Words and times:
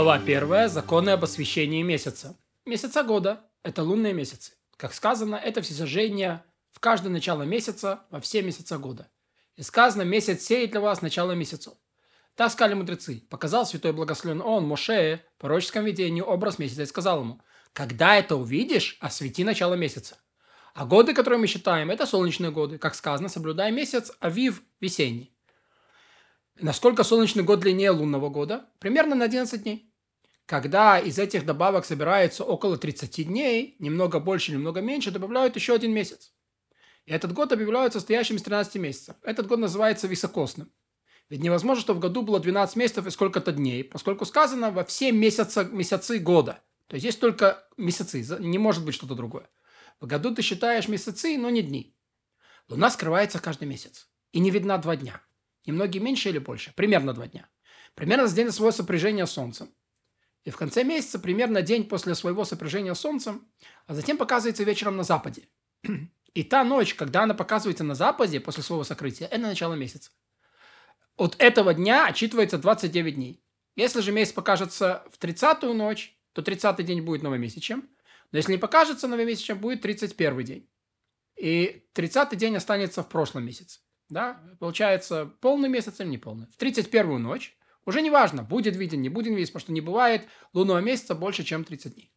Глава 0.00 0.14
1. 0.14 0.70
Законы 0.70 1.10
об 1.10 1.24
освещении 1.24 1.82
месяца. 1.82 2.34
Месяца 2.64 3.02
года– 3.02 3.44
это 3.62 3.82
лунные 3.82 4.14
месяцы. 4.14 4.52
Как 4.78 4.94
сказано, 4.94 5.36
это 5.36 5.60
всесожжение 5.60 6.42
в 6.72 6.80
каждое 6.80 7.10
начало 7.10 7.42
месяца 7.42 8.06
во 8.08 8.18
все 8.18 8.40
месяца 8.40 8.78
года. 8.78 9.10
И 9.56 9.62
сказано, 9.62 10.00
месяц 10.00 10.42
сеет 10.42 10.70
для 10.70 10.80
вас 10.80 11.02
начало 11.02 11.32
месяцев. 11.32 11.74
Так 12.34 12.50
сказали 12.50 12.72
мудрецы. 12.72 13.24
Показал 13.28 13.66
святой 13.66 13.92
благословен 13.92 14.40
он, 14.40 14.66
Моше, 14.66 15.22
в 15.36 15.40
пророческом 15.42 15.84
видении 15.84 16.22
образ 16.22 16.58
месяца 16.58 16.84
и 16.84 16.86
сказал 16.86 17.20
ему, 17.20 17.42
когда 17.74 18.16
это 18.16 18.36
увидишь, 18.36 18.96
освети 19.00 19.44
начало 19.44 19.74
месяца. 19.74 20.16
А 20.72 20.86
годы, 20.86 21.12
которые 21.12 21.40
мы 21.40 21.46
считаем, 21.46 21.90
это 21.90 22.06
солнечные 22.06 22.52
годы. 22.52 22.78
Как 22.78 22.94
сказано, 22.94 23.28
соблюдай 23.28 23.70
месяц 23.70 24.12
Авив 24.20 24.62
весенний. 24.80 25.36
Насколько 26.58 27.04
солнечный 27.04 27.42
год 27.42 27.60
длиннее 27.60 27.90
лунного 27.90 28.30
года? 28.30 28.64
Примерно 28.78 29.14
на 29.14 29.26
11 29.26 29.62
дней. 29.62 29.89
Когда 30.50 30.98
из 30.98 31.16
этих 31.16 31.46
добавок 31.46 31.84
собирается 31.84 32.42
около 32.42 32.76
30 32.76 33.24
дней, 33.28 33.76
немного 33.78 34.18
больше, 34.18 34.50
немного 34.50 34.80
меньше, 34.80 35.12
добавляют 35.12 35.54
еще 35.54 35.74
один 35.74 35.92
месяц. 35.92 36.32
И 37.06 37.12
этот 37.12 37.32
год 37.32 37.52
объявляют 37.52 37.92
состоящим 37.92 38.34
из 38.34 38.42
13 38.42 38.74
месяцев. 38.82 39.14
Этот 39.22 39.46
год 39.46 39.60
называется 39.60 40.08
високосным. 40.08 40.72
Ведь 41.28 41.40
невозможно, 41.40 41.80
что 41.80 41.94
в 41.94 42.00
году 42.00 42.22
было 42.22 42.40
12 42.40 42.74
месяцев 42.74 43.06
и 43.06 43.10
сколько-то 43.10 43.52
дней, 43.52 43.84
поскольку 43.84 44.24
сказано 44.24 44.72
во 44.72 44.82
все 44.82 45.12
месяца, 45.12 45.62
месяцы 45.62 46.18
года. 46.18 46.60
То 46.88 46.94
есть 46.94 47.06
есть 47.06 47.20
только 47.20 47.64
месяцы, 47.76 48.20
не 48.40 48.58
может 48.58 48.84
быть 48.84 48.96
что-то 48.96 49.14
другое. 49.14 49.48
В 50.00 50.08
году 50.08 50.34
ты 50.34 50.42
считаешь 50.42 50.88
месяцы, 50.88 51.38
но 51.38 51.48
не 51.48 51.62
дни. 51.62 51.94
Луна 52.68 52.90
скрывается 52.90 53.38
каждый 53.38 53.68
месяц. 53.68 54.08
И 54.32 54.40
не 54.40 54.50
видна 54.50 54.78
два 54.78 54.96
дня. 54.96 55.22
Немногие 55.64 56.02
меньше 56.02 56.28
или 56.28 56.38
больше. 56.38 56.72
Примерно 56.74 57.12
два 57.12 57.28
дня. 57.28 57.48
Примерно 57.94 58.26
с 58.26 58.34
дня 58.34 58.50
своего 58.50 58.72
сопряжения 58.72 59.26
с 59.26 59.30
Солнцем. 59.30 59.72
И 60.44 60.50
в 60.50 60.56
конце 60.56 60.84
месяца, 60.84 61.18
примерно 61.18 61.62
день 61.62 61.88
после 61.88 62.14
своего 62.14 62.44
сопряжения 62.44 62.94
с 62.94 63.00
Солнцем, 63.00 63.46
а 63.86 63.94
затем 63.94 64.16
показывается 64.16 64.64
вечером 64.64 64.96
на 64.96 65.02
западе. 65.02 65.48
И 66.34 66.44
та 66.44 66.64
ночь, 66.64 66.94
когда 66.94 67.24
она 67.24 67.34
показывается 67.34 67.84
на 67.84 67.94
западе 67.94 68.40
после 68.40 68.62
своего 68.62 68.84
сокрытия, 68.84 69.26
это 69.26 69.42
начало 69.42 69.74
месяца. 69.74 70.10
От 71.16 71.36
этого 71.38 71.74
дня 71.74 72.06
отчитывается 72.06 72.56
29 72.56 73.14
дней. 73.14 73.44
Если 73.76 74.00
же 74.00 74.12
месяц 74.12 74.32
покажется 74.32 75.04
в 75.12 75.22
30-ю 75.22 75.74
ночь, 75.74 76.16
то 76.32 76.42
30-й 76.42 76.84
день 76.84 77.02
будет 77.02 77.22
новомесячем. 77.22 77.88
Но 78.32 78.38
если 78.38 78.52
не 78.52 78.58
покажется 78.58 79.08
новомесячем, 79.08 79.58
будет 79.58 79.82
31 79.82 80.44
день. 80.44 80.70
И 81.36 81.84
30-й 81.94 82.36
день 82.36 82.56
останется 82.56 83.02
в 83.02 83.08
прошлом 83.08 83.44
месяце. 83.44 83.80
Да? 84.08 84.40
Получается, 84.58 85.26
полный 85.40 85.68
месяц 85.68 86.00
или 86.00 86.08
не 86.08 86.18
полный. 86.18 86.46
В 86.46 86.62
31-ю 86.62 87.18
ночь 87.18 87.56
уже 87.86 88.02
не 88.02 88.10
важно, 88.10 88.42
будет 88.42 88.76
виден, 88.76 89.00
не 89.00 89.08
будет 89.08 89.34
виден, 89.34 89.46
потому 89.46 89.60
что 89.60 89.72
не 89.72 89.80
бывает 89.80 90.26
лунного 90.52 90.78
месяца 90.78 91.14
больше, 91.14 91.44
чем 91.44 91.64
30 91.64 91.94
дней. 91.94 92.12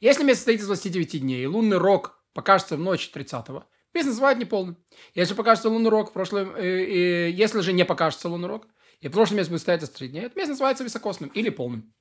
Если 0.00 0.22
месяц 0.22 0.38
состоит 0.38 0.60
из 0.60 0.66
29 0.66 1.20
дней, 1.20 1.42
и 1.42 1.46
лунный 1.46 1.78
рок 1.78 2.22
покажется 2.34 2.76
в 2.76 2.80
ночь 2.80 3.10
30-го, 3.12 3.64
месяц 3.94 4.08
называют 4.08 4.38
неполным. 4.38 4.76
Если 5.14 5.34
покажется 5.34 5.70
лунный 5.70 5.90
рок 5.90 6.10
в 6.10 6.12
прошлом, 6.12 6.54
э, 6.54 6.62
э, 6.62 7.30
если 7.30 7.60
же 7.60 7.72
не 7.72 7.84
покажется 7.84 8.28
лунный 8.28 8.48
рок, 8.48 8.68
и 9.00 9.08
в 9.08 9.12
прошлом 9.12 9.38
месяц 9.38 9.50
будет 9.50 9.62
стоять 9.62 9.82
из 9.82 9.90
3 9.90 10.08
дней, 10.08 10.22
это 10.22 10.36
месяц 10.36 10.50
называется 10.50 10.84
високосным 10.84 11.30
или 11.30 11.50
полным. 11.50 11.92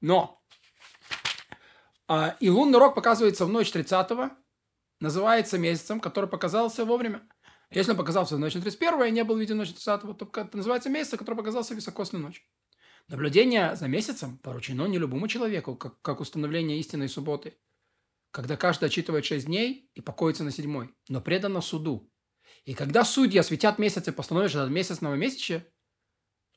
Но 0.00 0.40
а, 2.08 2.36
и 2.40 2.50
лунный 2.50 2.78
рок 2.78 2.94
показывается 2.94 3.46
в 3.46 3.48
ночь 3.48 3.72
30-го, 3.72 4.30
называется 5.00 5.58
месяцем, 5.58 6.00
который 6.00 6.28
показался 6.28 6.84
вовремя. 6.84 7.22
Если 7.72 7.92
он 7.92 7.96
показался 7.96 8.36
в 8.36 8.38
ночь 8.40 8.54
на 8.54 8.62
31 8.62 9.04
и 9.04 9.10
не 9.12 9.24
был 9.24 9.36
виден 9.36 9.56
ночь 9.56 9.72
30 9.72 10.02
то 10.18 10.30
это 10.34 10.56
называется 10.56 10.90
месяц, 10.90 11.16
который 11.16 11.36
показался 11.36 11.74
високосной 11.74 12.20
ночь. 12.20 12.44
Наблюдение 13.06 13.76
за 13.76 13.86
месяцем 13.86 14.38
поручено 14.38 14.86
не 14.86 14.98
любому 14.98 15.28
человеку, 15.28 15.76
как, 15.76 16.00
как 16.02 16.20
установление 16.20 16.78
истинной 16.80 17.08
субботы, 17.08 17.58
когда 18.32 18.56
каждый 18.56 18.86
отчитывает 18.86 19.24
6 19.24 19.46
дней 19.46 19.90
и 19.94 20.00
покоится 20.00 20.42
на 20.42 20.50
седьмой, 20.50 20.94
но 21.08 21.20
предано 21.20 21.60
суду. 21.60 22.12
И 22.64 22.74
когда 22.74 23.04
судьи 23.04 23.38
осветят 23.38 23.78
месяц 23.78 24.06
и 24.08 24.12
постановят 24.12 24.50
этот 24.50 24.70
месяц 24.70 25.00
новомесячия, 25.00 25.66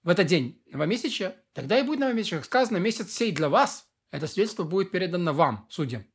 в 0.04 0.10
этот 0.10 0.28
день 0.28 0.62
новомесячия, 0.66 1.44
тогда 1.54 1.80
и 1.80 1.84
будет 1.84 2.00
новомесячие. 2.00 2.40
Как 2.40 2.46
сказано, 2.46 2.78
месяц 2.78 3.12
сей 3.12 3.32
для 3.32 3.50
вас, 3.50 3.88
это 4.12 4.28
свидетельство 4.28 4.64
будет 4.64 4.92
передано 4.92 5.34
вам, 5.34 5.66
судьям. 5.70 6.06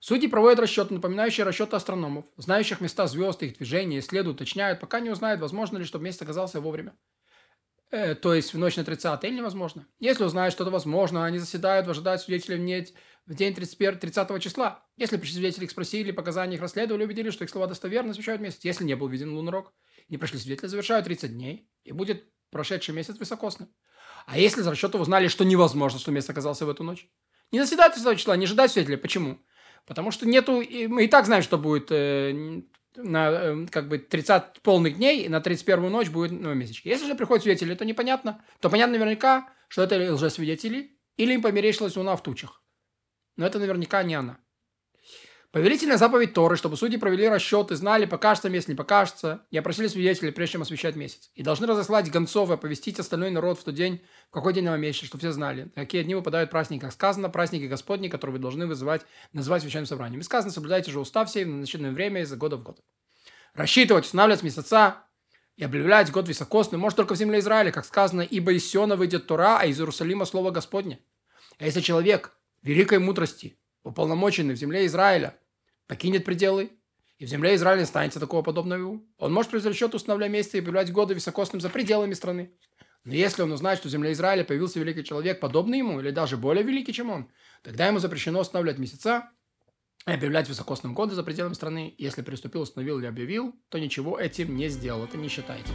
Судьи 0.00 0.28
проводят 0.28 0.60
расчеты, 0.60 0.94
напоминающие 0.94 1.44
расчеты 1.44 1.74
астрономов, 1.74 2.24
знающих 2.36 2.80
места 2.80 3.06
звезд, 3.06 3.42
их 3.42 3.56
движения, 3.56 3.98
исследуют, 3.98 4.36
уточняют, 4.36 4.80
пока 4.80 5.00
не 5.00 5.10
узнают, 5.10 5.40
возможно 5.40 5.78
ли, 5.78 5.84
чтобы 5.84 6.04
месяц 6.04 6.22
оказался 6.22 6.60
вовремя. 6.60 6.94
Э, 7.90 8.14
то 8.14 8.34
есть 8.34 8.52
в 8.52 8.58
ночь 8.58 8.76
на 8.76 8.84
30 8.84 9.24
или 9.24 9.36
невозможно. 9.36 9.86
Если 9.98 10.22
узнают 10.22 10.52
что-то 10.52 10.70
возможно, 10.70 11.24
они 11.24 11.38
заседают, 11.38 11.88
ожидают 11.88 12.20
свидетелей 12.20 12.56
в, 12.56 12.60
нет, 12.60 12.92
в 13.26 13.34
день 13.34 13.54
31, 13.54 13.98
30 13.98 14.42
числа. 14.42 14.86
Если 14.96 15.16
свидетели 15.16 15.64
их 15.64 15.70
спросили, 15.70 16.12
показания 16.12 16.56
их 16.56 16.60
расследовали, 16.60 17.04
убедились, 17.04 17.32
что 17.32 17.44
их 17.44 17.50
слова 17.50 17.66
достоверны, 17.66 18.10
освещают 18.10 18.42
месяц. 18.42 18.60
Если 18.62 18.84
не 18.84 18.94
был 18.94 19.08
виден 19.08 19.32
лунный 19.34 19.52
рок, 19.52 19.72
не 20.08 20.18
пришли 20.18 20.38
свидетели, 20.38 20.68
завершают 20.68 21.06
30 21.06 21.32
дней, 21.32 21.68
и 21.84 21.92
будет 21.92 22.24
прошедший 22.50 22.94
месяц 22.94 23.18
высокосным. 23.18 23.68
А 24.26 24.38
если 24.38 24.60
за 24.60 24.70
расчетов 24.70 25.00
узнали, 25.00 25.28
что 25.28 25.44
невозможно, 25.44 25.98
что 25.98 26.10
месяц 26.10 26.30
оказался 26.30 26.66
в 26.66 26.70
эту 26.70 26.84
ночь? 26.84 27.08
Не 27.52 27.60
заседают 27.60 27.94
30 27.94 28.18
числа, 28.18 28.36
не 28.36 28.44
ожидать 28.44 28.70
свидетелей. 28.70 28.98
Почему? 28.98 29.38
Потому 29.88 30.10
что 30.10 30.28
нету... 30.28 30.62
Мы 30.88 31.04
и 31.04 31.08
так 31.08 31.24
знаем, 31.24 31.42
что 31.42 31.56
будет 31.56 31.90
э, 31.90 32.60
на 32.94 33.30
э, 33.30 33.66
как 33.70 33.88
бы 33.88 33.98
30 33.98 34.60
полных 34.62 34.98
дней, 34.98 35.24
и 35.24 35.28
на 35.30 35.40
31 35.40 35.90
ночь 35.90 36.10
будет 36.10 36.30
новомесячки. 36.30 36.88
Если 36.88 37.06
же 37.06 37.14
приходят 37.14 37.42
свидетели, 37.42 37.74
то 37.74 37.86
непонятно. 37.86 38.44
То 38.60 38.68
понятно 38.68 38.98
наверняка, 38.98 39.48
что 39.68 39.82
это 39.82 40.12
лжесвидетели, 40.12 40.98
или 41.16 41.32
им 41.32 41.42
померещилась 41.42 41.96
луна 41.96 42.16
в 42.16 42.22
тучах. 42.22 42.62
Но 43.36 43.46
это 43.46 43.58
наверняка 43.58 44.02
не 44.02 44.14
она. 44.14 44.38
Повелительная 45.50 45.96
заповедь 45.96 46.34
Торы, 46.34 46.58
чтобы 46.58 46.76
судьи 46.76 46.98
провели 46.98 47.26
расчеты, 47.26 47.74
знали, 47.74 48.04
покажется 48.04 48.50
месяц, 48.50 48.68
не 48.68 48.74
покажется, 48.74 49.46
и 49.50 49.56
опросили 49.56 49.86
свидетелей, 49.86 50.30
прежде 50.30 50.52
чем 50.52 50.62
освещать 50.62 50.94
месяц. 50.94 51.30
И 51.34 51.42
должны 51.42 51.66
разослать 51.66 52.10
гонцов 52.10 52.50
и 52.50 52.52
оповестить 52.52 52.98
остальной 52.98 53.30
народ 53.30 53.58
в 53.58 53.64
тот 53.64 53.74
день, 53.74 54.02
в 54.28 54.34
какой 54.34 54.52
день 54.52 54.64
новомесячный, 54.64 55.08
чтобы 55.08 55.20
все 55.20 55.32
знали, 55.32 55.72
какие 55.74 56.02
дни 56.02 56.14
выпадают 56.14 56.50
праздники. 56.50 56.82
Как 56.82 56.92
сказано, 56.92 57.30
праздники 57.30 57.64
Господни, 57.64 58.08
которые 58.08 58.34
вы 58.34 58.40
должны 58.40 58.66
вызывать, 58.66 59.06
называть 59.32 59.62
священным 59.62 59.86
собранием. 59.86 60.20
И 60.20 60.24
сказано, 60.24 60.52
соблюдайте 60.52 60.90
же 60.90 61.00
устав 61.00 61.30
сей 61.30 61.46
в 61.46 61.48
начальное 61.48 61.92
время 61.92 62.20
из 62.20 62.34
года 62.34 62.58
в 62.58 62.62
год. 62.62 62.80
Рассчитывать, 63.54 64.04
устанавливать 64.04 64.42
месяца 64.42 64.98
и 65.56 65.64
объявлять 65.64 66.12
год 66.12 66.28
високосный 66.28 66.78
может 66.78 66.96
только 66.96 67.14
в 67.14 67.18
земле 67.18 67.38
Израиля, 67.38 67.72
как 67.72 67.86
сказано, 67.86 68.20
ибо 68.20 68.52
из 68.52 68.68
Сиона 68.68 68.96
выйдет 68.96 69.26
Тора, 69.26 69.56
а 69.60 69.64
из 69.64 69.80
Иерусалима 69.80 70.26
слово 70.26 70.50
Господне. 70.50 70.98
А 71.58 71.64
если 71.64 71.80
человек 71.80 72.36
великой 72.62 72.98
мудрости 72.98 73.56
уполномоченный 73.88 74.54
в 74.54 74.58
земле 74.58 74.86
Израиля, 74.86 75.37
покинет 75.88 76.24
пределы, 76.24 76.70
и 77.18 77.26
в 77.26 77.28
земле 77.28 77.56
Израиля 77.56 77.82
останется 77.82 78.20
такого 78.20 78.42
подобного 78.42 79.00
он 79.16 79.32
может 79.32 79.50
произвести 79.50 79.76
счет 79.76 79.94
установляя 79.94 80.30
место 80.30 80.56
и 80.56 80.60
объявлять 80.60 80.92
годы 80.92 81.14
високосным 81.14 81.60
за 81.60 81.68
пределами 81.68 82.14
страны. 82.14 82.52
Но 83.04 83.12
если 83.12 83.42
он 83.42 83.50
узнает, 83.50 83.78
что 83.78 83.88
в 83.88 83.90
земле 83.90 84.12
Израиля 84.12 84.44
появился 84.44 84.78
великий 84.78 85.02
человек, 85.02 85.40
подобный 85.40 85.78
ему, 85.78 85.98
или 85.98 86.10
даже 86.10 86.36
более 86.36 86.62
великий, 86.62 86.92
чем 86.92 87.10
он, 87.10 87.28
тогда 87.62 87.88
ему 87.88 87.98
запрещено 87.98 88.40
устанавливать 88.40 88.78
месяца 88.78 89.30
и 90.06 90.12
объявлять 90.12 90.48
высокосным 90.48 90.94
годы 90.94 91.14
за 91.14 91.24
пределами 91.24 91.54
страны. 91.54 91.94
Если 91.98 92.22
приступил, 92.22 92.62
установил 92.62 92.98
или 92.98 93.06
объявил, 93.06 93.54
то 93.68 93.78
ничего 93.78 94.18
этим 94.18 94.56
не 94.56 94.68
сделал. 94.68 95.04
Это 95.04 95.16
не 95.16 95.28
считайте. 95.28 95.72